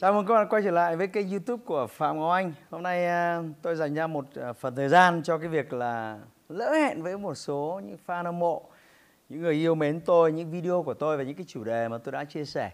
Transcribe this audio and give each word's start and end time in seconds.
Chào 0.00 0.12
mừng 0.12 0.26
các 0.26 0.34
bạn 0.34 0.48
quay 0.48 0.62
trở 0.62 0.70
lại 0.70 0.96
với 0.96 1.06
kênh 1.06 1.30
YouTube 1.30 1.62
của 1.66 1.86
Phạm 1.86 2.18
Ngọc 2.18 2.32
Anh. 2.32 2.52
Hôm 2.70 2.82
nay 2.82 3.06
à, 3.06 3.42
tôi 3.62 3.76
dành 3.76 3.94
ra 3.94 4.06
một 4.06 4.24
à, 4.34 4.52
phần 4.52 4.74
thời 4.74 4.88
gian 4.88 5.22
cho 5.22 5.38
cái 5.38 5.48
việc 5.48 5.72
là 5.72 6.18
lỡ 6.48 6.72
hẹn 6.72 7.02
với 7.02 7.18
một 7.18 7.34
số 7.34 7.80
những 7.84 7.96
fan 8.06 8.24
hâm 8.24 8.38
mộ, 8.38 8.70
những 9.28 9.40
người 9.40 9.54
yêu 9.54 9.74
mến 9.74 10.00
tôi, 10.00 10.32
những 10.32 10.50
video 10.50 10.82
của 10.82 10.94
tôi 10.94 11.16
và 11.16 11.22
những 11.22 11.36
cái 11.36 11.46
chủ 11.48 11.64
đề 11.64 11.88
mà 11.88 11.98
tôi 11.98 12.12
đã 12.12 12.24
chia 12.24 12.44
sẻ. 12.44 12.70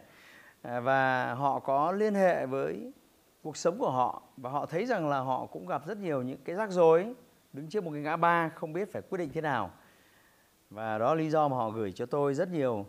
À, 0.62 0.80
và 0.80 1.34
họ 1.34 1.58
có 1.58 1.92
liên 1.92 2.14
hệ 2.14 2.46
với 2.46 2.92
cuộc 3.42 3.56
sống 3.56 3.78
của 3.78 3.90
họ 3.90 4.22
và 4.36 4.50
họ 4.50 4.66
thấy 4.66 4.86
rằng 4.86 5.08
là 5.08 5.18
họ 5.18 5.46
cũng 5.46 5.66
gặp 5.66 5.86
rất 5.86 5.98
nhiều 5.98 6.22
những 6.22 6.38
cái 6.44 6.56
rắc 6.56 6.70
rối 6.70 7.14
đứng 7.52 7.68
trước 7.68 7.84
một 7.84 7.90
cái 7.92 8.02
ngã 8.02 8.16
ba 8.16 8.48
không 8.48 8.72
biết 8.72 8.92
phải 8.92 9.02
quyết 9.02 9.18
định 9.18 9.30
thế 9.34 9.40
nào. 9.40 9.70
Và 10.70 10.98
đó 10.98 11.14
là 11.14 11.20
lý 11.20 11.30
do 11.30 11.48
mà 11.48 11.56
họ 11.56 11.70
gửi 11.70 11.92
cho 11.92 12.06
tôi 12.06 12.34
rất 12.34 12.48
nhiều 12.48 12.86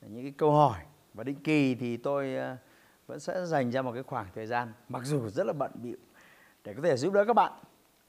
những 0.00 0.22
cái 0.22 0.34
câu 0.38 0.52
hỏi 0.52 0.80
và 1.14 1.24
định 1.24 1.42
kỳ 1.44 1.74
thì 1.74 1.96
tôi 1.96 2.36
vẫn 3.06 3.20
sẽ 3.20 3.46
dành 3.46 3.70
ra 3.70 3.82
một 3.82 3.92
cái 3.92 4.02
khoảng 4.02 4.26
thời 4.34 4.46
gian 4.46 4.72
mặc 4.88 5.02
dù 5.04 5.28
rất 5.28 5.46
là 5.46 5.52
bận 5.52 5.70
bịu 5.74 5.96
để 6.64 6.74
có 6.74 6.82
thể 6.82 6.96
giúp 6.96 7.12
đỡ 7.12 7.24
các 7.24 7.36
bạn 7.36 7.52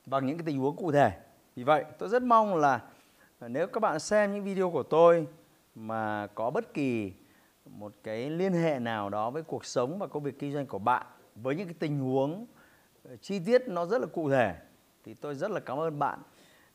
bằng 0.06 0.26
những 0.26 0.38
cái 0.38 0.46
tình 0.46 0.60
huống 0.60 0.76
cụ 0.76 0.92
thể. 0.92 1.12
Vì 1.56 1.64
vậy, 1.64 1.86
tôi 1.98 2.10
rất 2.10 2.24
mong 2.24 2.56
là 2.56 2.82
nếu 3.42 3.68
các 3.68 3.80
bạn 3.80 4.00
xem 4.00 4.34
những 4.34 4.44
video 4.44 4.72
của 4.72 4.84
tôi 4.84 5.28
mà 5.76 6.28
có 6.36 6.50
bất 6.50 6.74
kỳ 6.74 7.14
một 7.66 7.94
cái 8.04 8.30
liên 8.30 8.54
hệ 8.54 8.80
nào 8.80 9.10
đó 9.10 9.30
với 9.30 9.44
cuộc 9.44 9.66
sống 9.66 10.00
và 10.00 10.08
công 10.08 10.24
việc 10.24 10.40
kinh 10.40 10.54
doanh 10.54 10.66
của 10.66 10.80
bạn 10.80 11.06
với 11.36 11.56
những 11.56 11.68
cái 11.68 11.76
tình 11.80 12.00
huống 12.00 12.46
ờ, 13.04 13.16
chi 13.16 13.40
tiết 13.40 13.68
nó 13.68 13.86
rất 13.86 14.02
là 14.02 14.08
cụ 14.08 14.30
thể 14.30 14.56
thì 15.04 15.14
tôi 15.14 15.36
rất 15.36 15.52
là 15.52 15.60
cảm 15.60 15.80
ơn 15.80 16.00
bạn. 16.00 16.20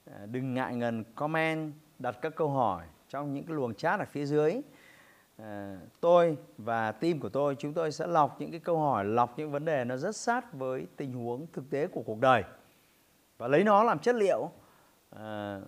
Ờ, 0.05 0.27
đừng 0.27 0.55
ngại 0.55 0.75
ngần 0.75 1.05
comment, 1.15 1.73
đặt 1.99 2.17
các 2.23 2.35
câu 2.37 2.49
hỏi 2.49 2.87
trong 3.09 3.35
những 3.35 3.47
cái 3.47 3.57
luồng 3.57 3.75
chat 3.75 4.01
ở 4.01 4.07
phía 4.11 4.27
dưới 4.27 4.61
Ờ, 5.43 5.77
tôi 6.01 6.37
và 6.59 6.93
team 6.93 7.21
của 7.21 7.29
tôi 7.29 7.57
chúng 7.59 7.73
tôi 7.73 7.93
sẽ 7.93 8.07
lọc 8.07 8.41
những 8.41 8.51
cái 8.51 8.61
câu 8.61 8.79
hỏi 8.79 9.05
lọc 9.05 9.39
những 9.39 9.51
vấn 9.51 9.65
đề 9.65 9.85
nó 9.85 9.97
rất 9.97 10.17
sát 10.17 10.53
với 10.53 10.87
tình 10.97 11.13
huống 11.13 11.47
thực 11.53 11.71
tế 11.71 11.87
của 11.87 12.03
cuộc 12.03 12.21
đời 12.21 12.43
và 13.39 13.49
lấy 13.49 13.65
nó 13.65 13.85
làm 13.85 13.99
chất 13.99 14.15
liệu 14.15 14.51
à, 15.11 15.61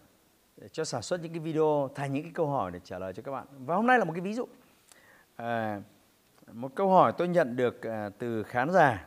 để 0.57 0.69
cho 0.69 0.85
sản 0.85 1.03
xuất 1.03 1.21
những 1.21 1.33
cái 1.33 1.41
video 1.41 1.91
thành 1.95 2.13
những 2.13 2.23
cái 2.23 2.33
câu 2.35 2.47
hỏi 2.47 2.71
để 2.71 2.81
trả 2.85 2.99
lời 2.99 3.13
cho 3.13 3.23
các 3.23 3.33
bạn. 3.33 3.47
Và 3.59 3.77
hôm 3.77 3.87
nay 3.87 3.99
là 3.99 4.05
một 4.05 4.13
cái 4.13 4.21
ví 4.21 4.35
dụ. 4.35 4.47
À, 5.37 5.83
một 6.53 6.75
câu 6.75 6.91
hỏi 6.91 7.13
tôi 7.19 7.29
nhận 7.29 7.57
được 7.57 7.83
à, 7.83 8.11
từ 8.19 8.43
khán 8.43 8.71
giả. 8.71 9.07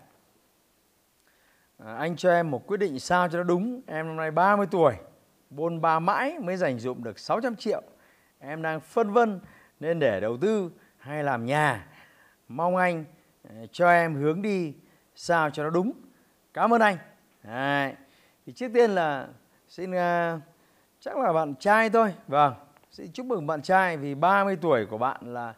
À, 1.78 1.96
anh 1.96 2.16
cho 2.16 2.32
em 2.32 2.52
một 2.52 2.68
quyết 2.68 2.78
định 2.78 3.00
sao 3.00 3.30
cho 3.30 3.38
nó 3.38 3.44
đúng. 3.44 3.82
Em 3.88 4.08
năm 4.08 4.16
nay 4.16 4.32
30 4.32 4.68
tuổi 4.72 4.96
bôn 5.50 5.82
ba 5.82 6.00
mãi 6.00 6.40
mới 6.40 6.58
dành 6.58 6.80
dụm 6.80 7.04
được 7.04 7.20
600 7.20 7.56
triệu. 7.56 7.82
Em 8.40 8.62
đang 8.62 8.80
phân 8.80 9.12
vân 9.12 9.40
nên 9.80 10.00
để 10.00 10.20
đầu 10.20 10.38
tư 10.38 10.72
hay 10.98 11.24
làm 11.24 11.46
nhà. 11.46 11.88
Mong 12.48 12.76
anh 12.76 13.06
ờ, 13.50 13.56
cho 13.72 13.90
em 13.90 14.16
hướng 14.16 14.42
đi 14.42 14.74
sao 15.16 15.50
cho 15.50 15.64
nó 15.64 15.70
đúng. 15.70 15.92
Cảm 16.54 16.74
ơn 16.74 16.82
anh. 16.82 16.98
Đấy. 17.44 17.94
thì 18.46 18.54
trước 18.54 18.72
tiên 18.74 18.92
là 18.92 19.28
xin 19.68 19.92
uh, 19.92 20.42
chắc 21.00 21.18
là 21.18 21.34
bạn 21.34 21.56
trai 21.60 21.90
thôi. 21.90 22.14
Vâng 22.28 22.54
xin 22.92 23.12
chúc 23.12 23.26
mừng 23.26 23.48
bạn 23.48 23.62
trai 23.62 23.98
vì 23.98 24.16
30 24.16 24.58
tuổi 24.62 24.86
của 24.86 24.98
bạn 24.98 25.34
là 25.34 25.54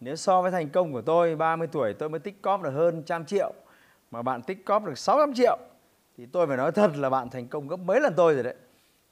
nếu 0.00 0.16
so 0.16 0.42
với 0.42 0.50
thành 0.50 0.70
công 0.70 0.92
của 0.92 1.02
tôi 1.02 1.36
30 1.36 1.68
tuổi 1.72 1.94
tôi 1.94 2.08
mới 2.08 2.20
tích 2.20 2.42
cóp 2.42 2.62
được 2.62 2.70
hơn 2.70 3.02
trăm 3.02 3.24
triệu. 3.24 3.52
Mà 4.10 4.22
bạn 4.22 4.42
tích 4.42 4.64
cóp 4.64 4.84
được 4.84 4.98
600 4.98 5.34
triệu 5.34 5.58
thì 6.16 6.26
tôi 6.26 6.46
phải 6.46 6.56
nói 6.56 6.72
thật 6.72 6.90
là 6.96 7.10
bạn 7.10 7.30
thành 7.30 7.48
công 7.48 7.68
gấp 7.68 7.76
mấy 7.76 8.00
lần 8.00 8.14
tôi 8.16 8.34
rồi 8.34 8.42
đấy. 8.42 8.54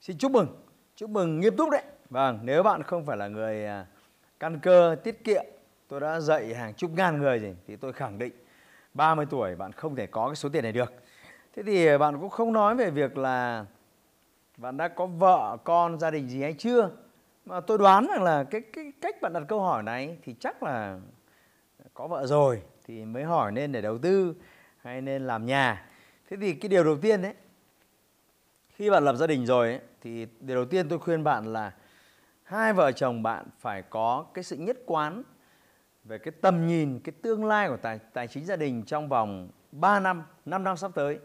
Xin 0.00 0.18
chúc 0.18 0.32
mừng. 0.32 0.62
Chúc 0.96 1.10
mừng 1.10 1.40
nghiêm 1.40 1.56
túc 1.56 1.70
đấy. 1.70 1.82
Vâng 2.10 2.38
nếu 2.42 2.62
bạn 2.62 2.82
không 2.82 3.06
phải 3.06 3.16
là 3.16 3.28
người 3.28 3.66
uh, 3.80 3.86
căn 4.40 4.58
cơ 4.60 4.96
tiết 5.04 5.24
kiệm. 5.24 5.44
Tôi 5.88 6.00
đã 6.00 6.20
dạy 6.20 6.54
hàng 6.54 6.74
chục 6.74 6.90
ngàn 6.96 7.18
người 7.18 7.38
rồi 7.38 7.56
thì 7.66 7.76
tôi 7.76 7.92
khẳng 7.92 8.18
định 8.18 8.32
30 8.94 9.26
tuổi 9.30 9.56
bạn 9.56 9.72
không 9.72 9.96
thể 9.96 10.06
có 10.06 10.26
cái 10.28 10.36
số 10.36 10.48
tiền 10.48 10.62
này 10.62 10.72
được. 10.72 10.92
Thế 11.56 11.62
thì 11.62 11.98
bạn 11.98 12.20
cũng 12.20 12.30
không 12.30 12.52
nói 12.52 12.74
về 12.74 12.90
việc 12.90 13.18
là 13.18 13.64
bạn 14.56 14.76
đã 14.76 14.88
có 14.88 15.06
vợ 15.06 15.56
con 15.64 15.98
gia 15.98 16.10
đình 16.10 16.28
gì 16.28 16.42
hay 16.42 16.52
chưa. 16.52 16.90
Mà 17.44 17.60
tôi 17.60 17.78
đoán 17.78 18.06
rằng 18.10 18.22
là 18.22 18.44
cái 18.44 18.60
cái 18.60 18.92
cách 19.00 19.22
bạn 19.22 19.32
đặt 19.32 19.42
câu 19.48 19.60
hỏi 19.60 19.82
này 19.82 20.18
thì 20.22 20.34
chắc 20.40 20.62
là 20.62 20.98
có 21.94 22.06
vợ 22.06 22.26
rồi 22.26 22.62
thì 22.84 23.04
mới 23.04 23.24
hỏi 23.24 23.52
nên 23.52 23.72
để 23.72 23.80
đầu 23.80 23.98
tư 23.98 24.34
hay 24.78 25.00
nên 25.00 25.26
làm 25.26 25.46
nhà. 25.46 25.86
Thế 26.30 26.36
thì 26.40 26.54
cái 26.54 26.68
điều 26.68 26.84
đầu 26.84 26.96
tiên 26.96 27.22
đấy 27.22 27.34
khi 28.70 28.90
bạn 28.90 29.04
lập 29.04 29.16
gia 29.16 29.26
đình 29.26 29.46
rồi 29.46 29.68
ấy, 29.68 29.80
thì 30.00 30.26
điều 30.40 30.56
đầu 30.56 30.64
tiên 30.64 30.88
tôi 30.88 30.98
khuyên 30.98 31.24
bạn 31.24 31.52
là 31.52 31.72
hai 32.46 32.72
vợ 32.72 32.92
chồng 32.92 33.22
bạn 33.22 33.46
phải 33.58 33.82
có 33.82 34.24
cái 34.34 34.44
sự 34.44 34.56
nhất 34.56 34.76
quán 34.86 35.22
về 36.04 36.18
cái 36.18 36.32
tầm 36.40 36.66
nhìn, 36.66 37.00
cái 37.00 37.12
tương 37.22 37.44
lai 37.44 37.68
của 37.68 37.76
tài, 37.76 37.98
tài 38.12 38.26
chính 38.26 38.44
gia 38.44 38.56
đình 38.56 38.82
trong 38.82 39.08
vòng 39.08 39.48
3 39.72 40.00
năm, 40.00 40.22
5 40.44 40.64
năm 40.64 40.76
sắp 40.76 40.90
tới. 40.94 41.18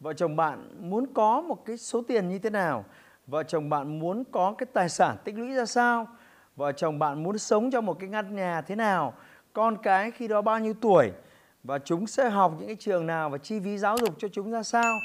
Vợ 0.00 0.12
chồng 0.12 0.36
bạn 0.36 0.68
muốn 0.90 1.14
có 1.14 1.40
một 1.40 1.64
cái 1.64 1.76
số 1.76 2.02
tiền 2.08 2.28
như 2.28 2.38
thế 2.38 2.50
nào? 2.50 2.84
Vợ 3.26 3.42
chồng 3.42 3.70
bạn 3.70 3.98
muốn 3.98 4.24
có 4.32 4.54
cái 4.58 4.66
tài 4.72 4.88
sản 4.88 5.16
tích 5.24 5.38
lũy 5.38 5.54
ra 5.54 5.66
sao? 5.66 6.06
Vợ 6.56 6.72
chồng 6.72 6.98
bạn 6.98 7.22
muốn 7.22 7.38
sống 7.38 7.70
trong 7.70 7.86
một 7.86 7.98
cái 8.00 8.08
ngăn 8.08 8.36
nhà 8.36 8.60
thế 8.60 8.76
nào? 8.76 9.14
Con 9.52 9.76
cái 9.82 10.10
khi 10.10 10.28
đó 10.28 10.42
bao 10.42 10.58
nhiêu 10.58 10.74
tuổi? 10.80 11.12
Và 11.64 11.78
chúng 11.78 12.06
sẽ 12.06 12.30
học 12.30 12.52
những 12.58 12.66
cái 12.66 12.76
trường 12.80 13.06
nào 13.06 13.30
và 13.30 13.38
chi 13.38 13.60
phí 13.60 13.78
giáo 13.78 13.96
dục 13.98 14.14
cho 14.18 14.28
chúng 14.28 14.50
ra 14.50 14.62
sao? 14.62 14.98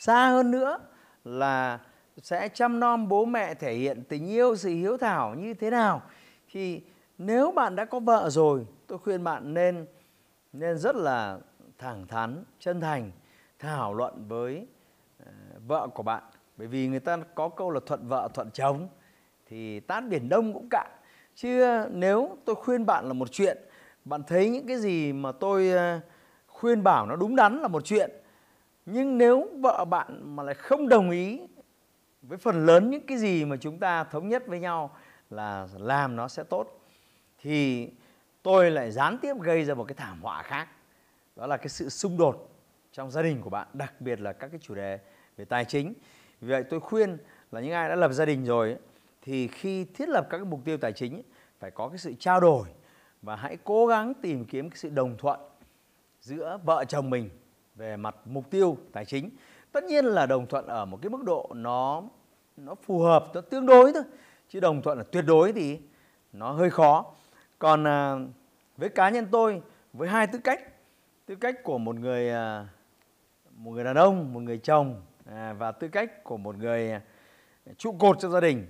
Xa 0.00 0.28
hơn 0.28 0.50
nữa 0.50 0.78
là 1.24 1.78
sẽ 2.22 2.48
chăm 2.48 2.80
nom 2.80 3.08
bố 3.08 3.24
mẹ, 3.24 3.54
thể 3.54 3.74
hiện 3.74 4.04
tình 4.08 4.28
yêu, 4.28 4.56
sự 4.56 4.68
hiếu 4.68 4.96
thảo 4.96 5.34
như 5.34 5.54
thế 5.54 5.70
nào. 5.70 6.02
Thì 6.52 6.82
nếu 7.18 7.50
bạn 7.50 7.76
đã 7.76 7.84
có 7.84 8.00
vợ 8.00 8.30
rồi, 8.30 8.66
tôi 8.86 8.98
khuyên 8.98 9.24
bạn 9.24 9.54
nên 9.54 9.86
nên 10.52 10.78
rất 10.78 10.96
là 10.96 11.38
thẳng 11.78 12.06
thắn, 12.06 12.44
chân 12.58 12.80
thành, 12.80 13.10
thảo 13.58 13.94
luận 13.94 14.28
với 14.28 14.66
ờ, 15.26 15.32
vợ 15.66 15.88
của 15.94 16.02
bạn. 16.02 16.22
Bởi 16.56 16.68
vì 16.68 16.88
người 16.88 17.00
ta 17.00 17.16
có 17.34 17.48
câu 17.48 17.70
là 17.70 17.80
thuận 17.86 18.08
vợ, 18.08 18.28
thuận 18.34 18.50
chồng, 18.50 18.88
thì 19.46 19.80
tát 19.80 20.08
biển 20.08 20.28
đông 20.28 20.52
cũng 20.52 20.68
cạn. 20.70 20.90
Chứ 21.34 21.64
nếu 21.90 22.36
tôi 22.44 22.56
khuyên 22.56 22.86
bạn 22.86 23.06
là 23.06 23.12
một 23.12 23.32
chuyện, 23.32 23.58
bạn 24.04 24.22
thấy 24.26 24.48
những 24.50 24.66
cái 24.66 24.76
gì 24.76 25.12
mà 25.12 25.32
tôi 25.32 25.70
ờ, 25.70 26.00
khuyên 26.46 26.82
bảo 26.82 27.06
nó 27.06 27.16
đúng 27.16 27.36
đắn 27.36 27.60
là 27.60 27.68
một 27.68 27.84
chuyện, 27.84 28.10
nhưng 28.86 29.18
nếu 29.18 29.48
vợ 29.60 29.84
bạn 29.84 30.36
mà 30.36 30.42
lại 30.42 30.54
không 30.54 30.88
đồng 30.88 31.10
ý 31.10 31.40
với 32.28 32.38
phần 32.38 32.66
lớn 32.66 32.90
những 32.90 33.06
cái 33.06 33.18
gì 33.18 33.44
mà 33.44 33.56
chúng 33.56 33.78
ta 33.78 34.04
thống 34.04 34.28
nhất 34.28 34.46
với 34.46 34.60
nhau 34.60 34.96
là 35.30 35.68
làm 35.78 36.16
nó 36.16 36.28
sẽ 36.28 36.42
tốt, 36.42 36.80
thì 37.38 37.90
tôi 38.42 38.70
lại 38.70 38.90
gián 38.90 39.18
tiếp 39.18 39.34
gây 39.40 39.64
ra 39.64 39.74
một 39.74 39.84
cái 39.84 39.94
thảm 39.94 40.22
họa 40.22 40.42
khác. 40.42 40.68
Đó 41.36 41.46
là 41.46 41.56
cái 41.56 41.68
sự 41.68 41.88
xung 41.88 42.18
đột 42.18 42.50
trong 42.92 43.10
gia 43.10 43.22
đình 43.22 43.40
của 43.42 43.50
bạn, 43.50 43.68
đặc 43.72 44.00
biệt 44.00 44.20
là 44.20 44.32
các 44.32 44.48
cái 44.48 44.60
chủ 44.62 44.74
đề 44.74 44.98
về 45.36 45.44
tài 45.44 45.64
chính. 45.64 45.94
Vì 46.40 46.48
vậy 46.48 46.62
tôi 46.62 46.80
khuyên 46.80 47.18
là 47.52 47.60
những 47.60 47.72
ai 47.72 47.88
đã 47.88 47.94
lập 47.96 48.12
gia 48.12 48.24
đình 48.24 48.44
rồi 48.44 48.76
thì 49.22 49.48
khi 49.48 49.84
thiết 49.84 50.08
lập 50.08 50.26
các 50.30 50.38
cái 50.38 50.44
mục 50.44 50.60
tiêu 50.64 50.76
tài 50.76 50.92
chính 50.92 51.22
phải 51.58 51.70
có 51.70 51.88
cái 51.88 51.98
sự 51.98 52.14
trao 52.18 52.40
đổi 52.40 52.68
và 53.22 53.36
hãy 53.36 53.56
cố 53.64 53.86
gắng 53.86 54.12
tìm 54.22 54.44
kiếm 54.44 54.70
cái 54.70 54.76
sự 54.76 54.88
đồng 54.88 55.16
thuận 55.18 55.40
giữa 56.20 56.58
vợ 56.64 56.84
chồng 56.84 57.10
mình 57.10 57.30
về 57.74 57.96
mặt 57.96 58.16
mục 58.24 58.50
tiêu 58.50 58.76
tài 58.92 59.04
chính 59.04 59.30
tất 59.74 59.84
nhiên 59.84 60.04
là 60.04 60.26
đồng 60.26 60.46
thuận 60.46 60.66
ở 60.66 60.84
một 60.84 60.98
cái 61.02 61.10
mức 61.10 61.24
độ 61.24 61.50
nó 61.54 62.02
nó 62.56 62.74
phù 62.74 63.00
hợp 63.00 63.24
nó 63.34 63.40
tương 63.40 63.66
đối 63.66 63.92
thôi. 63.92 64.02
Chứ 64.48 64.60
đồng 64.60 64.82
thuận 64.82 64.98
là 64.98 65.04
tuyệt 65.12 65.24
đối 65.26 65.52
thì 65.52 65.80
nó 66.32 66.52
hơi 66.52 66.70
khó. 66.70 67.06
Còn 67.58 67.86
à, 67.86 68.16
với 68.76 68.88
cá 68.88 69.08
nhân 69.08 69.26
tôi 69.30 69.62
với 69.92 70.08
hai 70.08 70.26
tư 70.26 70.38
cách 70.38 70.60
tư 71.26 71.34
cách 71.34 71.62
của 71.62 71.78
một 71.78 71.96
người 71.96 72.30
à, 72.30 72.68
một 73.50 73.72
người 73.72 73.84
đàn 73.84 73.96
ông 73.96 74.32
một 74.32 74.40
người 74.40 74.58
chồng 74.58 75.02
à, 75.26 75.52
và 75.58 75.72
tư 75.72 75.88
cách 75.88 76.24
của 76.24 76.36
một 76.36 76.56
người 76.56 76.92
à, 76.92 77.00
trụ 77.78 77.96
cột 77.98 78.16
cho 78.20 78.28
gia 78.28 78.40
đình 78.40 78.66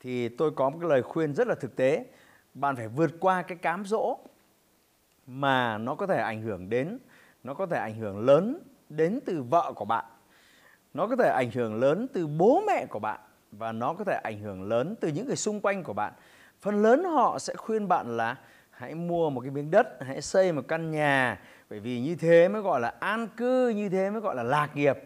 thì 0.00 0.28
tôi 0.28 0.50
có 0.50 0.70
một 0.70 0.78
cái 0.80 0.88
lời 0.88 1.02
khuyên 1.02 1.34
rất 1.34 1.48
là 1.48 1.54
thực 1.54 1.76
tế. 1.76 2.06
Bạn 2.54 2.76
phải 2.76 2.88
vượt 2.88 3.10
qua 3.20 3.42
cái 3.42 3.58
cám 3.58 3.84
dỗ 3.84 4.18
mà 5.26 5.78
nó 5.78 5.94
có 5.94 6.06
thể 6.06 6.18
ảnh 6.18 6.42
hưởng 6.42 6.68
đến 6.68 6.98
nó 7.44 7.54
có 7.54 7.66
thể 7.66 7.78
ảnh 7.78 7.94
hưởng 7.94 8.18
lớn 8.18 8.58
đến 8.88 9.20
từ 9.26 9.42
vợ 9.42 9.72
của 9.76 9.84
bạn 9.84 10.04
nó 10.94 11.06
có 11.06 11.16
thể 11.16 11.28
ảnh 11.28 11.50
hưởng 11.50 11.80
lớn 11.80 12.06
từ 12.12 12.26
bố 12.26 12.62
mẹ 12.66 12.86
của 12.86 12.98
bạn 12.98 13.20
và 13.52 13.72
nó 13.72 13.94
có 13.94 14.04
thể 14.04 14.20
ảnh 14.24 14.38
hưởng 14.38 14.68
lớn 14.68 14.94
từ 15.00 15.08
những 15.08 15.26
người 15.26 15.36
xung 15.36 15.60
quanh 15.60 15.84
của 15.84 15.92
bạn. 15.92 16.12
Phần 16.60 16.82
lớn 16.82 17.04
họ 17.04 17.38
sẽ 17.38 17.54
khuyên 17.54 17.88
bạn 17.88 18.16
là 18.16 18.36
hãy 18.70 18.94
mua 18.94 19.30
một 19.30 19.40
cái 19.40 19.50
miếng 19.50 19.70
đất 19.70 19.88
hãy 20.00 20.22
xây 20.22 20.52
một 20.52 20.62
căn 20.68 20.90
nhà. 20.90 21.40
Bởi 21.70 21.80
vì 21.80 22.00
như 22.00 22.16
thế 22.16 22.48
mới 22.48 22.62
gọi 22.62 22.80
là 22.80 22.94
an 23.00 23.28
cư 23.36 23.68
như 23.68 23.88
thế 23.88 24.10
mới 24.10 24.20
gọi 24.20 24.34
là 24.34 24.42
lạc 24.42 24.76
nghiệp. 24.76 24.98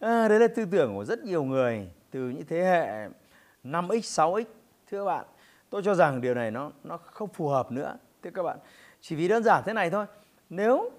À, 0.00 0.28
đấy 0.28 0.40
là 0.40 0.48
tư 0.48 0.64
tưởng 0.70 0.94
của 0.94 1.04
rất 1.04 1.24
nhiều 1.24 1.44
người 1.44 1.88
từ 2.10 2.20
những 2.20 2.46
thế 2.48 2.64
hệ 2.64 3.08
5x 3.64 4.00
6x 4.00 4.44
thưa 4.90 4.98
các 4.98 5.04
bạn. 5.04 5.24
Tôi 5.70 5.82
cho 5.84 5.94
rằng 5.94 6.20
điều 6.20 6.34
này 6.34 6.50
nó 6.50 6.70
nó 6.84 6.96
không 6.96 7.28
phù 7.28 7.48
hợp 7.48 7.72
nữa 7.72 7.96
thưa 8.22 8.30
các 8.30 8.42
bạn. 8.42 8.58
Chỉ 9.00 9.16
vì 9.16 9.28
đơn 9.28 9.42
giản 9.42 9.62
thế 9.66 9.72
này 9.72 9.90
thôi. 9.90 10.06
Nếu 10.50 10.90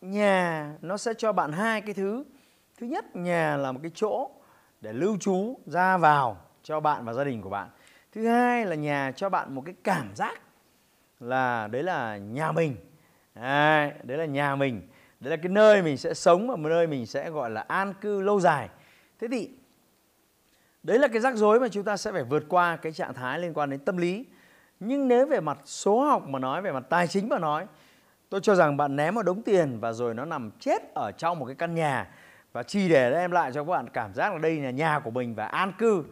nhà 0.00 0.72
nó 0.82 0.96
sẽ 0.96 1.14
cho 1.14 1.32
bạn 1.32 1.52
hai 1.52 1.80
cái 1.80 1.94
thứ 1.94 2.24
thứ 2.76 2.86
nhất 2.86 3.16
nhà 3.16 3.56
là 3.56 3.72
một 3.72 3.80
cái 3.82 3.90
chỗ 3.94 4.30
để 4.80 4.92
lưu 4.92 5.16
trú 5.20 5.58
ra 5.66 5.96
vào 5.96 6.36
cho 6.62 6.80
bạn 6.80 7.04
và 7.04 7.12
gia 7.12 7.24
đình 7.24 7.42
của 7.42 7.50
bạn. 7.50 7.68
Thứ 8.12 8.26
hai 8.26 8.66
là 8.66 8.74
nhà 8.74 9.12
cho 9.16 9.28
bạn 9.28 9.54
một 9.54 9.62
cái 9.66 9.74
cảm 9.84 10.14
giác 10.14 10.40
là 11.20 11.68
đấy 11.68 11.82
là 11.82 12.16
nhà 12.16 12.52
mình. 12.52 12.76
Đấy, 13.34 13.92
đấy 14.02 14.18
là 14.18 14.24
nhà 14.24 14.56
mình. 14.56 14.88
Đấy 15.20 15.30
là 15.30 15.36
cái 15.36 15.48
nơi 15.48 15.82
mình 15.82 15.96
sẽ 15.96 16.14
sống 16.14 16.48
và 16.48 16.56
một 16.56 16.68
nơi 16.68 16.86
mình 16.86 17.06
sẽ 17.06 17.30
gọi 17.30 17.50
là 17.50 17.60
an 17.60 17.94
cư 18.00 18.22
lâu 18.22 18.40
dài. 18.40 18.68
Thế 19.20 19.28
thì 19.30 19.50
đấy 20.82 20.98
là 20.98 21.08
cái 21.08 21.20
rắc 21.20 21.36
rối 21.36 21.60
mà 21.60 21.68
chúng 21.68 21.84
ta 21.84 21.96
sẽ 21.96 22.12
phải 22.12 22.24
vượt 22.24 22.44
qua 22.48 22.76
cái 22.76 22.92
trạng 22.92 23.14
thái 23.14 23.38
liên 23.38 23.54
quan 23.54 23.70
đến 23.70 23.80
tâm 23.80 23.96
lý. 23.96 24.26
Nhưng 24.80 25.08
nếu 25.08 25.26
về 25.26 25.40
mặt 25.40 25.58
số 25.64 26.00
học 26.00 26.28
mà 26.28 26.38
nói 26.38 26.62
về 26.62 26.72
mặt 26.72 26.84
tài 26.88 27.08
chính 27.08 27.28
mà 27.28 27.38
nói 27.38 27.66
tôi 28.28 28.40
cho 28.40 28.54
rằng 28.54 28.76
bạn 28.76 28.96
ném 28.96 29.14
một 29.14 29.22
đống 29.22 29.42
tiền 29.42 29.80
và 29.80 29.92
rồi 29.92 30.14
nó 30.14 30.24
nằm 30.24 30.50
chết 30.58 30.94
ở 30.94 31.12
trong 31.12 31.38
một 31.38 31.46
cái 31.46 31.54
căn 31.54 31.74
nhà 31.74 32.08
và 32.52 32.62
chỉ 32.62 32.88
để 32.88 33.10
đem 33.10 33.30
lại 33.30 33.52
cho 33.54 33.64
các 33.64 33.70
bạn 33.70 33.88
cảm 33.88 34.14
giác 34.14 34.32
là 34.32 34.38
đây 34.38 34.60
là 34.60 34.70
nhà 34.70 35.00
của 35.04 35.10
mình 35.10 35.34
và 35.34 35.46
an 35.46 35.72
cư 35.78 36.04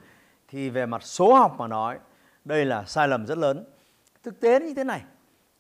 thì 0.49 0.71
về 0.71 0.87
mặt 0.87 1.03
số 1.03 1.35
học 1.35 1.55
mà 1.59 1.67
nói, 1.67 1.99
đây 2.45 2.65
là 2.65 2.85
sai 2.85 3.09
lầm 3.09 3.27
rất 3.27 3.39
lớn 3.39 3.65
thực 4.23 4.41
tế 4.41 4.61
như 4.61 4.75
thế 4.75 4.85
này, 4.85 5.03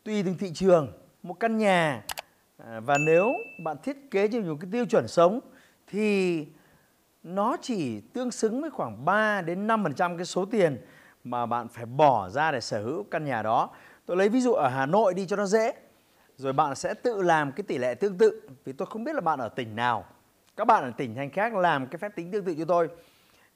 tùy 0.04 0.22
từng 0.22 0.36
thị 0.38 0.50
trường, 0.54 0.92
một 1.22 1.40
căn 1.40 1.58
nhà 1.58 2.02
à, 2.56 2.80
và 2.80 2.98
nếu 2.98 3.32
bạn 3.64 3.76
thiết 3.82 4.10
kế 4.10 4.28
cho 4.28 4.40
một 4.40 4.56
cái 4.60 4.70
tiêu 4.72 4.86
chuẩn 4.86 5.08
sống 5.08 5.40
thì 5.86 6.46
nó 7.22 7.56
chỉ 7.62 8.00
tương 8.00 8.30
xứng 8.30 8.60
với 8.60 8.70
khoảng 8.70 9.04
3 9.04 9.42
đến 9.42 9.66
5% 9.66 10.16
cái 10.16 10.26
số 10.26 10.44
tiền 10.44 10.78
mà 11.24 11.46
bạn 11.46 11.68
phải 11.68 11.86
bỏ 11.86 12.28
ra 12.28 12.52
để 12.52 12.60
sở 12.60 12.82
hữu 12.82 13.04
căn 13.10 13.24
nhà 13.24 13.42
đó. 13.42 13.70
Tôi 14.06 14.16
lấy 14.16 14.28
ví 14.28 14.40
dụ 14.40 14.52
ở 14.52 14.68
Hà 14.68 14.86
Nội 14.86 15.14
đi 15.14 15.26
cho 15.26 15.36
nó 15.36 15.46
dễ. 15.46 15.72
Rồi 16.36 16.52
bạn 16.52 16.74
sẽ 16.74 16.94
tự 16.94 17.22
làm 17.22 17.52
cái 17.52 17.64
tỷ 17.68 17.78
lệ 17.78 17.94
tương 17.94 18.18
tự 18.18 18.48
vì 18.64 18.72
tôi 18.72 18.86
không 18.90 19.04
biết 19.04 19.14
là 19.14 19.20
bạn 19.20 19.38
ở 19.38 19.48
tỉnh 19.48 19.76
nào. 19.76 20.04
Các 20.60 20.64
bạn 20.64 20.84
ở 20.84 20.90
tỉnh 20.96 21.14
thành 21.14 21.30
khác 21.30 21.54
làm 21.54 21.86
cái 21.86 21.98
phép 21.98 22.12
tính 22.16 22.30
tương 22.30 22.44
tự 22.44 22.54
cho 22.58 22.64
tôi. 22.64 22.88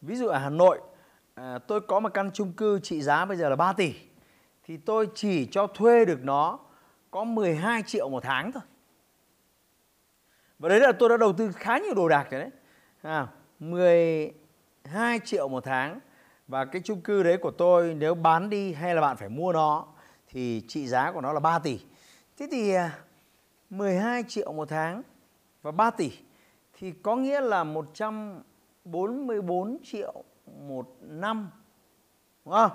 Ví 0.00 0.16
dụ 0.16 0.28
ở 0.28 0.38
Hà 0.38 0.50
Nội 0.50 0.80
à, 1.34 1.58
tôi 1.58 1.80
có 1.80 2.00
một 2.00 2.14
căn 2.14 2.30
chung 2.34 2.52
cư 2.52 2.80
trị 2.82 3.02
giá 3.02 3.24
bây 3.24 3.36
giờ 3.36 3.48
là 3.48 3.56
3 3.56 3.72
tỷ 3.72 3.94
thì 4.64 4.76
tôi 4.76 5.08
chỉ 5.14 5.46
cho 5.46 5.66
thuê 5.66 6.04
được 6.04 6.18
nó 6.22 6.58
có 7.10 7.24
12 7.24 7.82
triệu 7.82 8.08
một 8.08 8.22
tháng 8.22 8.52
thôi. 8.52 8.62
Và 10.58 10.68
đấy 10.68 10.80
là 10.80 10.92
tôi 10.92 11.08
đã 11.08 11.16
đầu 11.16 11.32
tư 11.32 11.52
khá 11.52 11.78
nhiều 11.78 11.94
đồ 11.94 12.08
đạc 12.08 12.30
rồi 12.30 12.40
đấy. 12.40 12.50
À, 13.02 13.26
12 13.58 15.20
triệu 15.24 15.48
một 15.48 15.64
tháng 15.64 16.00
và 16.48 16.64
cái 16.64 16.82
chung 16.84 17.00
cư 17.00 17.22
đấy 17.22 17.36
của 17.36 17.50
tôi 17.50 17.94
nếu 17.94 18.14
bán 18.14 18.50
đi 18.50 18.72
hay 18.72 18.94
là 18.94 19.00
bạn 19.00 19.16
phải 19.16 19.28
mua 19.28 19.52
nó 19.52 19.86
thì 20.28 20.62
trị 20.68 20.86
giá 20.86 21.12
của 21.12 21.20
nó 21.20 21.32
là 21.32 21.40
3 21.40 21.58
tỷ. 21.58 21.80
Thế 22.38 22.48
thì 22.50 22.74
à, 22.74 22.98
12 23.70 24.24
triệu 24.28 24.52
một 24.52 24.68
tháng 24.68 25.02
và 25.62 25.70
3 25.70 25.90
tỷ 25.90 26.10
thì 26.84 26.92
có 27.02 27.16
nghĩa 27.16 27.40
là 27.40 27.64
144 27.64 29.78
triệu 29.82 30.24
một 30.68 30.96
năm. 31.00 31.50
Đúng 32.44 32.54
không? 32.54 32.70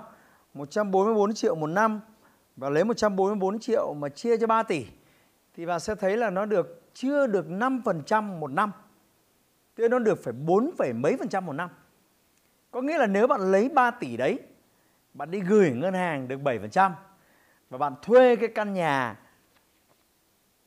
144 0.54 1.34
triệu 1.34 1.54
một 1.54 1.66
năm 1.66 2.00
và 2.56 2.70
lấy 2.70 2.84
144 2.84 3.58
triệu 3.58 3.94
mà 3.94 4.08
chia 4.08 4.36
cho 4.36 4.46
3 4.46 4.62
tỷ 4.62 4.86
thì 5.54 5.66
bạn 5.66 5.80
sẽ 5.80 5.94
thấy 5.94 6.16
là 6.16 6.30
nó 6.30 6.46
được 6.46 6.82
chưa 6.94 7.26
được 7.26 7.46
5% 7.48 8.38
một 8.38 8.50
năm. 8.50 8.72
Tức 9.74 9.88
nó 9.88 9.98
được 9.98 10.24
phải 10.24 10.32
4, 10.32 10.70
mấy 10.94 11.16
phần 11.16 11.28
trăm 11.28 11.46
một 11.46 11.52
năm. 11.52 11.70
Có 12.70 12.80
nghĩa 12.80 12.98
là 12.98 13.06
nếu 13.06 13.26
bạn 13.26 13.40
lấy 13.40 13.68
3 13.68 13.90
tỷ 13.90 14.16
đấy, 14.16 14.38
bạn 15.14 15.30
đi 15.30 15.40
gửi 15.40 15.70
ngân 15.70 15.94
hàng 15.94 16.28
được 16.28 16.40
7% 16.40 16.92
và 17.70 17.78
bạn 17.78 17.94
thuê 18.02 18.36
cái 18.36 18.48
căn 18.54 18.74
nhà 18.74 19.18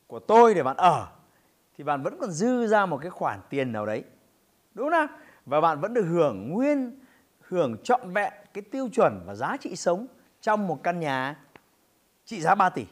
của 0.08 0.20
tôi 0.20 0.54
để 0.54 0.64
bạn 0.64 0.78
ở 0.78 1.08
thì 1.78 1.84
bạn 1.84 2.04
vẫn 2.04 2.18
còn 2.20 2.32
dư 2.32 2.68
ra 2.68 2.86
một 2.86 2.98
cái 3.02 3.10
khoản 3.10 3.40
tiền 3.50 3.72
nào 3.72 3.86
đấy. 3.86 4.04
Đúng 4.74 4.90
không? 4.90 5.08
Và 5.46 5.62
bạn 5.62 5.80
vẫn 5.80 5.94
được 5.94 6.04
hưởng 6.04 6.50
nguyên 6.50 7.00
hưởng 7.42 7.78
trọn 7.84 8.14
vẹn 8.14 8.34
cái 8.54 8.62
tiêu 8.62 8.90
chuẩn 8.94 9.24
và 9.26 9.36
giá 9.36 9.58
trị 9.58 9.76
sống 9.76 10.08
trong 10.42 10.68
một 10.68 10.80
căn 10.84 11.00
nhà 11.00 11.40
trị 12.26 12.42
giá 12.42 12.56
3 12.56 12.70
tỷ. 12.70 12.86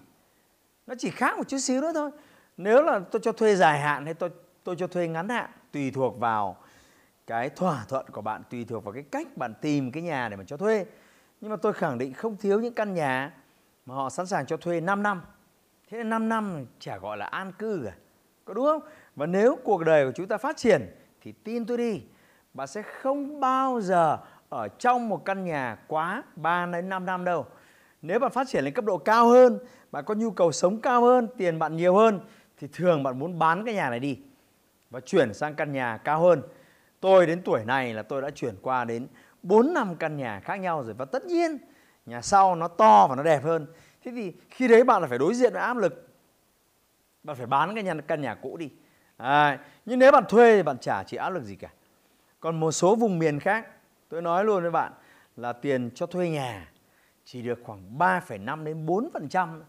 Nó 0.87 0.95
chỉ 0.97 1.09
khác 1.09 1.37
một 1.37 1.47
chút 1.47 1.57
xíu 1.57 1.81
nữa 1.81 1.91
thôi. 1.93 2.11
Nếu 2.57 2.83
là 2.83 2.99
tôi 2.99 3.19
cho 3.23 3.31
thuê 3.31 3.55
dài 3.55 3.79
hạn 3.79 4.05
hay 4.05 4.13
tôi 4.13 4.29
tôi 4.63 4.75
cho 4.75 4.87
thuê 4.87 5.07
ngắn 5.07 5.29
hạn 5.29 5.49
tùy 5.71 5.91
thuộc 5.91 6.19
vào 6.19 6.57
cái 7.27 7.49
thỏa 7.49 7.85
thuận 7.87 8.09
của 8.09 8.21
bạn, 8.21 8.43
tùy 8.49 8.65
thuộc 8.65 8.83
vào 8.83 8.93
cái 8.93 9.03
cách 9.03 9.37
bạn 9.37 9.53
tìm 9.61 9.91
cái 9.91 10.03
nhà 10.03 10.29
để 10.29 10.35
mà 10.35 10.43
cho 10.47 10.57
thuê. 10.57 10.85
Nhưng 11.41 11.51
mà 11.51 11.55
tôi 11.55 11.73
khẳng 11.73 11.97
định 11.97 12.13
không 12.13 12.37
thiếu 12.37 12.59
những 12.59 12.73
căn 12.73 12.93
nhà 12.93 13.33
mà 13.85 13.95
họ 13.95 14.09
sẵn 14.09 14.25
sàng 14.25 14.45
cho 14.45 14.57
thuê 14.57 14.81
5 14.81 15.03
năm. 15.03 15.21
Thế 15.89 15.97
nên 15.97 16.09
5 16.09 16.29
năm 16.29 16.65
chả 16.79 16.97
gọi 16.97 17.17
là 17.17 17.25
an 17.25 17.51
cư 17.51 17.81
cả. 17.85 17.93
Có 18.45 18.53
đúng 18.53 18.65
không? 18.65 18.81
Và 19.15 19.25
nếu 19.25 19.57
cuộc 19.63 19.83
đời 19.83 20.05
của 20.05 20.11
chúng 20.15 20.27
ta 20.27 20.37
phát 20.37 20.57
triển 20.57 20.95
thì 21.21 21.31
tin 21.31 21.65
tôi 21.65 21.77
đi, 21.77 22.01
bạn 22.53 22.67
sẽ 22.67 22.81
không 22.81 23.39
bao 23.39 23.81
giờ 23.81 24.17
ở 24.49 24.67
trong 24.67 25.09
một 25.09 25.25
căn 25.25 25.43
nhà 25.43 25.77
quá 25.87 26.23
3 26.35 26.65
đến 26.65 26.89
5 26.89 27.05
năm 27.05 27.25
đâu. 27.25 27.45
Nếu 28.01 28.19
bạn 28.19 28.31
phát 28.31 28.47
triển 28.47 28.63
lên 28.63 28.73
cấp 28.73 28.85
độ 28.85 28.97
cao 28.97 29.27
hơn, 29.27 29.59
bạn 29.91 30.03
có 30.05 30.13
nhu 30.13 30.31
cầu 30.31 30.51
sống 30.51 30.81
cao 30.81 31.01
hơn, 31.01 31.27
tiền 31.37 31.59
bạn 31.59 31.75
nhiều 31.75 31.95
hơn 31.95 32.19
thì 32.57 32.67
thường 32.73 33.03
bạn 33.03 33.19
muốn 33.19 33.39
bán 33.39 33.65
cái 33.65 33.73
nhà 33.73 33.89
này 33.89 33.99
đi 33.99 34.19
và 34.89 34.99
chuyển 34.99 35.33
sang 35.33 35.55
căn 35.55 35.71
nhà 35.71 35.97
cao 35.97 36.21
hơn. 36.21 36.41
Tôi 36.99 37.25
đến 37.25 37.41
tuổi 37.45 37.65
này 37.65 37.93
là 37.93 38.03
tôi 38.03 38.21
đã 38.21 38.29
chuyển 38.29 38.55
qua 38.61 38.85
đến 38.85 39.07
4 39.43 39.73
năm 39.73 39.95
căn 39.95 40.17
nhà 40.17 40.39
khác 40.39 40.55
nhau 40.55 40.83
rồi 40.83 40.93
và 40.93 41.05
tất 41.05 41.25
nhiên 41.25 41.57
nhà 42.05 42.21
sau 42.21 42.55
nó 42.55 42.67
to 42.67 43.07
và 43.09 43.15
nó 43.15 43.23
đẹp 43.23 43.43
hơn. 43.43 43.67
Thế 44.03 44.11
thì 44.15 44.33
khi 44.49 44.67
đấy 44.67 44.83
bạn 44.83 45.01
là 45.01 45.07
phải 45.07 45.17
đối 45.17 45.33
diện 45.33 45.53
với 45.53 45.61
áp 45.61 45.77
lực. 45.77 46.10
Bạn 47.23 47.35
phải 47.35 47.45
bán 47.45 47.75
cái 47.75 47.83
nhà 47.83 47.93
căn 48.07 48.21
nhà 48.21 48.35
cũ 48.35 48.57
đi. 48.57 48.69
À, 49.17 49.59
nhưng 49.85 49.99
nếu 49.99 50.11
bạn 50.11 50.23
thuê 50.29 50.57
thì 50.57 50.63
bạn 50.63 50.77
chả 50.77 51.03
chỉ 51.03 51.17
áp 51.17 51.29
lực 51.29 51.43
gì 51.43 51.55
cả. 51.55 51.69
Còn 52.39 52.59
một 52.59 52.71
số 52.71 52.95
vùng 52.95 53.19
miền 53.19 53.39
khác, 53.39 53.67
tôi 54.09 54.21
nói 54.21 54.45
luôn 54.45 54.61
với 54.61 54.71
bạn 54.71 54.93
là 55.37 55.53
tiền 55.53 55.89
cho 55.95 56.05
thuê 56.05 56.29
nhà 56.29 56.71
chỉ 57.25 57.41
được 57.41 57.59
khoảng 57.63 57.97
3,5 57.97 58.63
đến 58.63 58.85
4% 58.85 59.61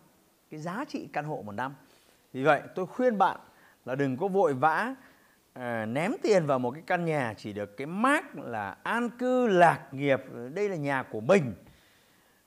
cái 0.51 0.61
giá 0.61 0.85
trị 0.89 1.09
căn 1.13 1.25
hộ 1.25 1.43
một 1.47 1.53
năm. 1.53 1.75
Vì 2.33 2.43
vậy 2.45 2.63
tôi 2.75 2.87
khuyên 2.87 3.19
bạn 3.19 3.41
là 3.85 3.94
đừng 3.94 4.17
có 4.17 4.29
vội 4.29 4.55
vã 4.55 4.94
à, 5.53 5.87
ném 5.87 6.13
tiền 6.23 6.47
vào 6.47 6.59
một 6.59 6.71
cái 6.71 6.82
căn 6.87 7.05
nhà 7.05 7.35
chỉ 7.37 7.53
được 7.53 7.77
cái 7.77 7.87
mác 7.87 8.39
là 8.39 8.77
an 8.82 9.11
cư 9.11 9.47
lạc 9.47 9.94
nghiệp 9.94 10.21
đây 10.55 10.69
là 10.69 10.77
nhà 10.77 11.03
của 11.03 11.21
mình 11.21 11.55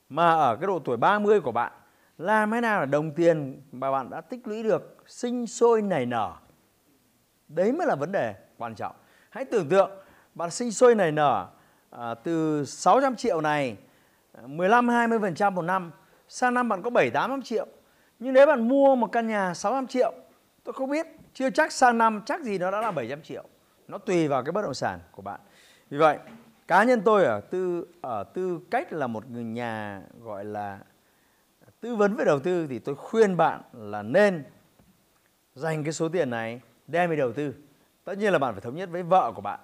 mà 0.08 0.30
ở 0.30 0.56
cái 0.56 0.66
độ 0.66 0.78
tuổi 0.78 0.96
30 0.96 1.40
của 1.40 1.52
bạn 1.52 1.72
làm 2.18 2.50
thế 2.50 2.60
nào 2.60 2.80
là 2.80 2.86
đồng 2.86 3.10
tiền 3.10 3.62
mà 3.72 3.90
bạn 3.90 4.10
đã 4.10 4.20
tích 4.20 4.46
lũy 4.46 4.62
được 4.62 5.04
sinh 5.06 5.46
sôi 5.46 5.82
nảy 5.82 6.06
nở? 6.06 6.32
Đấy 7.48 7.72
mới 7.72 7.86
là 7.86 7.94
vấn 7.94 8.12
đề 8.12 8.34
quan 8.56 8.74
trọng. 8.74 8.96
Hãy 9.30 9.44
tưởng 9.44 9.68
tượng 9.68 9.90
bạn 10.34 10.50
sinh 10.50 10.72
sôi 10.72 10.94
nảy 10.94 11.12
nở 11.12 11.48
à, 11.90 12.14
từ 12.14 12.64
600 12.64 13.16
triệu 13.16 13.40
này 13.40 13.76
à, 14.32 14.42
15 14.46 14.88
20 14.88 15.18
phần 15.18 15.34
trăm 15.34 15.54
một 15.54 15.62
năm 15.62 15.90
sang 16.28 16.54
năm 16.54 16.68
bạn 16.68 16.82
có 16.82 16.90
7 16.90 17.10
800 17.10 17.42
triệu. 17.42 17.66
Nhưng 18.18 18.34
nếu 18.34 18.46
bạn 18.46 18.68
mua 18.68 18.96
một 18.96 19.12
căn 19.12 19.26
nhà 19.26 19.54
600 19.54 19.86
triệu 19.86 20.12
tôi 20.64 20.72
không 20.72 20.90
biết 20.90 21.06
chưa 21.34 21.50
chắc 21.50 21.72
sang 21.72 21.98
năm 21.98 22.22
chắc 22.26 22.42
gì 22.42 22.58
nó 22.58 22.70
đã 22.70 22.80
là 22.80 22.90
700 22.90 23.22
triệu. 23.22 23.44
Nó 23.88 23.98
tùy 23.98 24.28
vào 24.28 24.44
cái 24.44 24.52
bất 24.52 24.62
động 24.62 24.74
sản 24.74 25.00
của 25.12 25.22
bạn. 25.22 25.40
Vì 25.90 25.98
vậy 25.98 26.18
cá 26.68 26.84
nhân 26.84 27.02
tôi 27.04 27.24
ở 27.24 27.40
tư 27.40 27.86
ở 28.00 28.24
tư 28.24 28.60
cách 28.70 28.92
là 28.92 29.06
một 29.06 29.30
người 29.30 29.44
nhà 29.44 30.02
gọi 30.22 30.44
là 30.44 30.78
tư 31.80 31.96
vấn 31.96 32.16
về 32.16 32.24
đầu 32.24 32.38
tư 32.38 32.66
thì 32.66 32.78
tôi 32.78 32.94
khuyên 32.94 33.36
bạn 33.36 33.60
là 33.72 34.02
nên 34.02 34.44
dành 35.54 35.84
cái 35.84 35.92
số 35.92 36.08
tiền 36.08 36.30
này 36.30 36.60
đem 36.86 37.10
đi 37.10 37.16
đầu 37.16 37.32
tư. 37.32 37.54
Tất 38.04 38.18
nhiên 38.18 38.32
là 38.32 38.38
bạn 38.38 38.54
phải 38.54 38.60
thống 38.60 38.76
nhất 38.76 38.88
với 38.92 39.02
vợ 39.02 39.32
của 39.34 39.42
bạn 39.42 39.60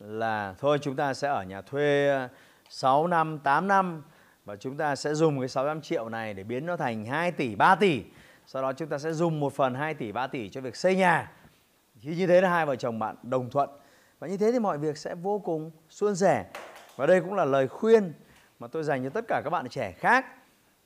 là, 0.00 0.54
thôi, 0.58 0.78
chúng 0.82 0.96
ta 0.96 1.14
sẽ 1.14 1.28
ở 1.28 1.42
nhà 1.42 1.60
thuê 1.62 2.08
ờ, 2.08 2.28
6 2.68 3.06
năm 3.06 3.38
8 3.38 3.68
năm 3.68 4.02
và 4.44 4.56
chúng 4.56 4.76
ta 4.76 4.96
sẽ 4.96 5.14
dùng 5.14 5.40
cái 5.40 5.48
600 5.48 5.80
triệu 5.80 6.08
này 6.08 6.34
để 6.34 6.44
biến 6.44 6.66
nó 6.66 6.76
thành 6.76 7.06
2 7.06 7.32
tỷ 7.32 7.54
3 7.54 7.74
tỷ. 7.74 8.02
Sau 8.46 8.62
đó 8.62 8.72
chúng 8.72 8.88
ta 8.88 8.98
sẽ 8.98 9.12
dùng 9.12 9.40
một 9.40 9.52
phần 9.52 9.74
2 9.74 9.94
tỷ 9.94 10.12
3 10.12 10.26
tỷ 10.26 10.48
cho 10.48 10.60
việc 10.60 10.76
xây 10.76 10.96
nhà. 10.96 11.32
Thì 12.02 12.16
như 12.16 12.26
thế 12.26 12.40
là 12.40 12.50
hai 12.50 12.66
vợ 12.66 12.76
chồng 12.76 12.98
bạn 12.98 13.16
đồng 13.22 13.50
thuận. 13.50 13.70
Và 14.18 14.28
như 14.28 14.36
thế 14.36 14.52
thì 14.52 14.58
mọi 14.58 14.78
việc 14.78 14.96
sẽ 14.96 15.14
vô 15.14 15.38
cùng 15.38 15.70
suôn 15.88 16.16
sẻ. 16.16 16.44
Và 16.96 17.06
đây 17.06 17.20
cũng 17.20 17.34
là 17.34 17.44
lời 17.44 17.68
khuyên 17.68 18.12
mà 18.58 18.68
tôi 18.68 18.82
dành 18.82 19.04
cho 19.04 19.10
tất 19.10 19.24
cả 19.28 19.40
các 19.44 19.50
bạn 19.50 19.68
trẻ 19.68 19.92
khác 19.92 20.26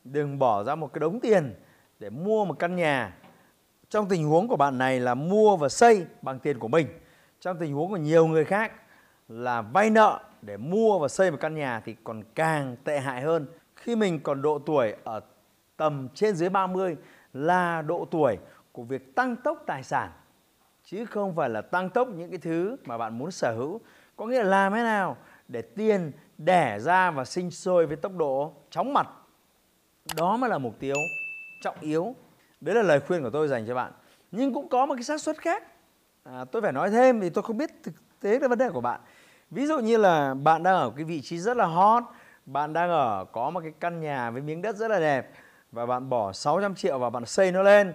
đừng 0.04 0.38
bỏ 0.38 0.64
ra 0.64 0.74
một 0.74 0.92
cái 0.92 1.00
đống 1.00 1.20
tiền 1.20 1.54
để 1.98 2.10
mua 2.10 2.44
một 2.44 2.58
căn 2.58 2.76
nhà. 2.76 3.16
Trong 3.88 4.08
tình 4.08 4.24
huống 4.24 4.48
của 4.48 4.56
bạn 4.56 4.78
này 4.78 5.00
là 5.00 5.14
mua 5.14 5.56
và 5.56 5.68
xây 5.68 6.06
bằng 6.22 6.38
tiền 6.38 6.58
của 6.58 6.68
mình. 6.68 6.86
Trong 7.40 7.58
tình 7.58 7.74
huống 7.74 7.90
của 7.90 7.96
nhiều 7.96 8.26
người 8.26 8.44
khác 8.44 8.72
là 9.28 9.62
vay 9.62 9.90
nợ 9.90 10.20
để 10.42 10.56
mua 10.56 10.98
và 10.98 11.08
xây 11.08 11.30
một 11.30 11.36
căn 11.40 11.54
nhà 11.54 11.80
thì 11.84 11.96
còn 12.04 12.22
càng 12.34 12.76
tệ 12.84 13.00
hại 13.00 13.22
hơn. 13.22 13.46
Khi 13.76 13.96
mình 13.96 14.20
còn 14.22 14.42
độ 14.42 14.58
tuổi 14.58 14.94
ở 15.04 15.20
tầm 15.76 16.08
trên 16.14 16.34
dưới 16.34 16.48
30 16.48 16.96
là 17.32 17.82
độ 17.82 18.06
tuổi 18.10 18.38
của 18.72 18.82
việc 18.82 19.14
tăng 19.14 19.36
tốc 19.36 19.62
tài 19.66 19.82
sản. 19.82 20.10
chứ 20.84 21.04
không 21.04 21.36
phải 21.36 21.48
là 21.48 21.60
tăng 21.60 21.90
tốc 21.90 22.08
những 22.08 22.30
cái 22.30 22.38
thứ 22.38 22.76
mà 22.84 22.98
bạn 22.98 23.18
muốn 23.18 23.30
sở 23.30 23.54
hữu. 23.56 23.80
Có 24.16 24.26
nghĩa 24.26 24.42
là 24.42 24.50
làm 24.50 24.72
thế 24.72 24.82
nào 24.82 25.16
để 25.48 25.62
tiền 25.62 26.12
đẻ 26.38 26.78
ra 26.78 27.10
và 27.10 27.24
sinh 27.24 27.50
sôi 27.50 27.86
với 27.86 27.96
tốc 27.96 28.12
độ 28.16 28.52
chóng 28.70 28.92
mặt? 28.92 29.08
Đó 30.16 30.36
mới 30.36 30.50
là 30.50 30.58
mục 30.58 30.78
tiêu 30.78 30.94
trọng 31.60 31.76
yếu. 31.80 32.14
Đấy 32.60 32.74
là 32.74 32.82
lời 32.82 33.00
khuyên 33.00 33.22
của 33.22 33.30
tôi 33.30 33.48
dành 33.48 33.66
cho 33.66 33.74
bạn. 33.74 33.92
Nhưng 34.30 34.54
cũng 34.54 34.68
có 34.68 34.86
một 34.86 34.94
cái 34.94 35.04
xác 35.04 35.20
suất 35.20 35.38
khác. 35.38 35.64
À, 36.24 36.44
tôi 36.52 36.62
phải 36.62 36.72
nói 36.72 36.90
thêm 36.90 37.20
vì 37.20 37.30
tôi 37.30 37.42
không 37.42 37.58
biết 37.58 37.70
thực 37.82 37.94
tế 38.20 38.38
là 38.38 38.48
vấn 38.48 38.58
đề 38.58 38.70
của 38.70 38.80
bạn. 38.80 39.00
Ví 39.50 39.66
dụ 39.66 39.78
như 39.78 39.96
là 39.96 40.34
bạn 40.34 40.62
đang 40.62 40.74
ở 40.74 40.92
cái 40.96 41.04
vị 41.04 41.20
trí 41.20 41.38
rất 41.38 41.56
là 41.56 41.64
hot 41.64 42.02
bạn 42.46 42.72
đang 42.72 42.90
ở 42.90 43.24
có 43.32 43.50
một 43.50 43.60
cái 43.60 43.72
căn 43.80 44.00
nhà 44.00 44.30
với 44.30 44.42
miếng 44.42 44.62
đất 44.62 44.76
rất 44.76 44.88
là 44.90 45.00
đẹp 45.00 45.30
và 45.72 45.86
bạn 45.86 46.08
bỏ 46.08 46.32
600 46.32 46.74
triệu 46.74 46.98
và 46.98 47.10
bạn 47.10 47.26
xây 47.26 47.52
nó 47.52 47.62
lên 47.62 47.92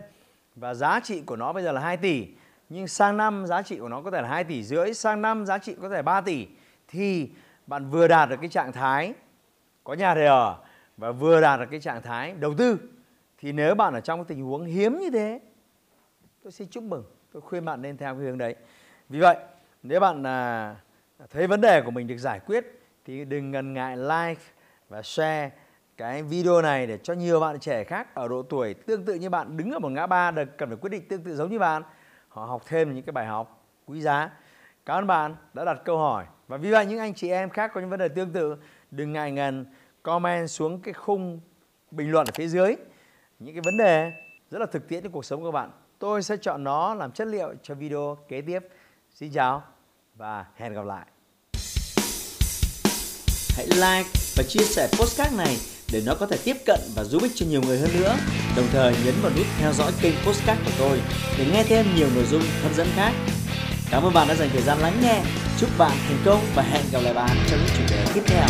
và 0.55 0.73
giá 0.73 0.99
trị 0.99 1.21
của 1.21 1.35
nó 1.35 1.53
bây 1.53 1.63
giờ 1.63 1.71
là 1.71 1.81
2 1.81 1.97
tỷ. 1.97 2.27
Nhưng 2.69 2.87
sang 2.87 3.17
năm 3.17 3.45
giá 3.45 3.61
trị 3.61 3.77
của 3.77 3.89
nó 3.89 4.01
có 4.01 4.11
thể 4.11 4.21
là 4.21 4.27
2 4.27 4.43
tỷ 4.43 4.63
rưỡi 4.63 4.93
sang 4.93 5.21
năm 5.21 5.45
giá 5.45 5.57
trị 5.57 5.75
có 5.81 5.89
thể 5.89 5.95
là 5.95 6.01
3 6.01 6.21
tỷ. 6.21 6.47
Thì 6.87 7.29
bạn 7.67 7.89
vừa 7.89 8.07
đạt 8.07 8.29
được 8.29 8.35
cái 8.41 8.49
trạng 8.49 8.71
thái 8.71 9.13
có 9.83 9.93
nhà 9.93 10.15
để 10.15 10.25
ở 10.25 10.57
và 10.97 11.11
vừa 11.11 11.41
đạt 11.41 11.59
được 11.59 11.65
cái 11.71 11.79
trạng 11.79 12.01
thái 12.01 12.31
đầu 12.31 12.53
tư 12.57 12.79
thì 13.37 13.51
nếu 13.51 13.75
bạn 13.75 13.93
ở 13.93 14.01
trong 14.01 14.19
cái 14.19 14.25
tình 14.27 14.43
huống 14.43 14.65
hiếm 14.65 14.99
như 14.99 15.09
thế 15.09 15.39
tôi 16.43 16.51
xin 16.51 16.67
chúc 16.67 16.83
mừng 16.83 17.03
tôi 17.31 17.41
khuyên 17.41 17.65
bạn 17.65 17.81
nên 17.81 17.97
theo 17.97 18.15
cái 18.15 18.23
hướng 18.23 18.37
đấy. 18.37 18.55
Vì 19.09 19.19
vậy 19.19 19.37
nếu 19.83 19.99
bạn 19.99 20.23
à, 20.23 20.75
thấy 21.29 21.47
vấn 21.47 21.61
đề 21.61 21.81
của 21.81 21.91
mình 21.91 22.07
được 22.07 22.17
giải 22.17 22.39
quyết 22.39 22.65
thì 23.05 23.25
đừng 23.25 23.51
ngần 23.51 23.73
ngại 23.73 23.97
like 23.97 24.41
và 24.89 25.01
share 25.01 25.51
cái 25.97 26.23
video 26.23 26.61
này 26.61 26.87
để 26.87 26.97
cho 26.97 27.13
nhiều 27.13 27.39
bạn 27.39 27.59
trẻ 27.59 27.83
khác 27.83 28.15
ở 28.15 28.27
độ 28.27 28.41
tuổi 28.41 28.73
tương 28.73 29.05
tự 29.05 29.13
như 29.13 29.29
bạn 29.29 29.57
đứng 29.57 29.71
ở 29.71 29.79
một 29.79 29.89
ngã 29.89 30.07
ba 30.07 30.31
được 30.31 30.57
cần 30.57 30.69
phải 30.69 30.77
quyết 30.77 30.89
định 30.89 31.07
tương 31.07 31.23
tự 31.23 31.35
giống 31.35 31.51
như 31.51 31.59
bạn 31.59 31.83
họ 32.29 32.45
học 32.45 32.63
thêm 32.67 32.93
những 32.93 33.03
cái 33.03 33.11
bài 33.11 33.25
học 33.25 33.65
quý 33.85 34.01
giá. 34.01 34.29
Cảm 34.85 34.97
ơn 34.97 35.07
bạn 35.07 35.35
đã 35.53 35.65
đặt 35.65 35.81
câu 35.85 35.97
hỏi. 35.97 36.25
Và 36.47 36.57
vì 36.57 36.71
vậy 36.71 36.85
những 36.85 36.99
anh 36.99 37.13
chị 37.13 37.29
em 37.29 37.49
khác 37.49 37.71
có 37.73 37.81
những 37.81 37.89
vấn 37.89 37.99
đề 37.99 38.07
tương 38.07 38.31
tự 38.31 38.55
đừng 38.91 39.13
ngại 39.13 39.31
ngần 39.31 39.65
comment 40.07 40.49
xuống 40.49 40.81
cái 40.81 40.93
khung 40.93 41.39
bình 41.91 42.11
luận 42.11 42.27
ở 42.27 42.31
phía 42.35 42.47
dưới 42.47 42.75
những 43.39 43.55
cái 43.55 43.61
vấn 43.65 43.77
đề 43.77 44.11
rất 44.51 44.59
là 44.59 44.65
thực 44.71 44.87
tiễn 44.87 45.03
trong 45.03 45.11
cuộc 45.11 45.25
sống 45.25 45.41
của 45.41 45.51
bạn 45.51 45.71
tôi 45.99 46.23
sẽ 46.23 46.37
chọn 46.41 46.63
nó 46.63 46.93
làm 46.93 47.11
chất 47.11 47.27
liệu 47.27 47.53
cho 47.63 47.75
video 47.75 48.17
kế 48.27 48.41
tiếp 48.41 48.59
xin 49.15 49.31
chào 49.31 49.63
và 50.15 50.45
hẹn 50.55 50.73
gặp 50.73 50.85
lại 50.85 51.05
hãy 53.55 53.67
like 53.67 54.09
và 54.37 54.43
chia 54.47 54.63
sẻ 54.63 54.87
postcard 54.91 55.37
này 55.37 55.57
để 55.91 56.01
nó 56.05 56.15
có 56.19 56.27
thể 56.27 56.37
tiếp 56.43 56.57
cận 56.65 56.79
và 56.95 57.03
giúp 57.03 57.21
ích 57.21 57.31
cho 57.35 57.45
nhiều 57.49 57.61
người 57.61 57.79
hơn 57.79 57.89
nữa. 57.99 58.15
Đồng 58.57 58.65
thời 58.71 58.95
nhấn 59.05 59.15
vào 59.21 59.31
nút 59.37 59.45
theo 59.59 59.73
dõi 59.73 59.91
kênh 60.01 60.13
postcard 60.25 60.61
của 60.65 60.71
tôi 60.79 61.01
để 61.37 61.45
nghe 61.53 61.63
thêm 61.63 61.85
nhiều 61.95 62.07
nội 62.15 62.25
dung 62.25 62.41
hấp 62.63 62.73
dẫn 62.73 62.87
khác. 62.95 63.11
Cảm 63.91 64.03
ơn 64.03 64.13
bạn 64.13 64.27
đã 64.27 64.35
dành 64.35 64.49
thời 64.53 64.61
gian 64.61 64.77
lắng 64.79 64.99
nghe. 65.01 65.23
Chúc 65.59 65.69
bạn 65.77 65.97
thành 66.07 66.21
công 66.25 66.41
và 66.55 66.63
hẹn 66.63 66.85
gặp 66.91 66.99
lại 67.03 67.13
bạn 67.13 67.37
trong 67.49 67.59
những 67.59 67.75
chủ 67.77 67.95
đề 67.95 68.05
tiếp 68.13 68.23
theo. 68.25 68.47